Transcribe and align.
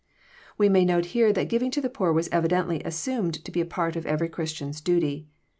We 0.57 0.67
may 0.67 0.83
note 0.83 1.05
here 1.13 1.31
that 1.31 1.47
giving 1.47 1.69
to 1.69 1.79
the 1.79 1.87
poor 1.87 2.11
was 2.11 2.27
evidently 2.31 2.83
as 2.83 2.95
sumed 2.95 3.43
to 3.45 3.51
be 3.51 3.61
a 3.61 3.65
part 3.67 3.95
of 3.95 4.07
every 4.07 4.29
Christian's 4.29 4.81
duty. 4.81 5.27